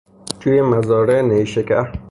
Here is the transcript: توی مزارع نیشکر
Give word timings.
توی 0.39 0.61
مزارع 0.61 1.21
نیشکر 1.21 1.91